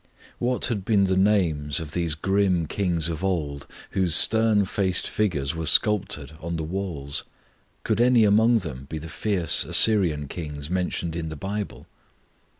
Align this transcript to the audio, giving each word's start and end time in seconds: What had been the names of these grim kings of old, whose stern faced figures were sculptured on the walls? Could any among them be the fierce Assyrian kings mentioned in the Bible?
What 0.39 0.65
had 0.65 0.83
been 0.83 1.03
the 1.03 1.15
names 1.15 1.79
of 1.79 1.91
these 1.91 2.15
grim 2.15 2.65
kings 2.65 3.07
of 3.07 3.23
old, 3.23 3.67
whose 3.91 4.15
stern 4.15 4.65
faced 4.65 5.07
figures 5.07 5.53
were 5.53 5.67
sculptured 5.67 6.31
on 6.41 6.55
the 6.55 6.63
walls? 6.63 7.23
Could 7.83 8.01
any 8.01 8.23
among 8.23 8.57
them 8.65 8.87
be 8.89 8.97
the 8.97 9.07
fierce 9.09 9.63
Assyrian 9.63 10.27
kings 10.27 10.71
mentioned 10.71 11.15
in 11.15 11.29
the 11.29 11.35
Bible? 11.35 11.85